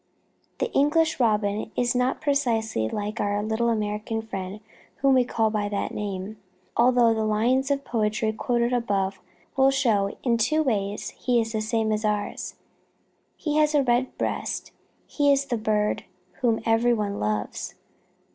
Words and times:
The 0.57 0.71
English 0.71 1.19
Robin 1.19 1.71
is 1.75 1.93
not 1.93 2.21
precisely 2.21 2.89
like 2.89 3.19
our 3.21 3.43
little 3.43 3.69
American 3.69 4.23
friend 4.23 4.59
whom 4.95 5.13
we 5.13 5.23
call 5.23 5.51
by 5.51 5.69
that 5.69 5.93
name, 5.93 6.37
although, 6.75 7.09
as 7.11 7.15
the 7.17 7.23
lines 7.23 7.69
of 7.69 7.85
poetry 7.85 8.33
quoted 8.33 8.73
above 8.73 9.21
will 9.55 9.69
show, 9.69 10.17
in 10.23 10.39
two 10.39 10.63
ways 10.63 11.09
he 11.11 11.39
is 11.39 11.51
the 11.51 11.61
same 11.61 11.91
as 11.91 12.03
ours: 12.03 12.55
he 13.37 13.57
has 13.57 13.75
a 13.75 13.83
red 13.83 14.17
breast, 14.17 14.69
and 14.69 14.77
he 15.11 15.31
is 15.31 15.45
the 15.45 15.55
bird 15.55 16.05
whom 16.39 16.61
every 16.65 16.95
one 16.95 17.19
loves. 17.19 17.75